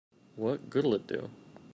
What 0.35 0.67
good'll 0.71 0.95
it 0.95 1.05
do? 1.05 1.29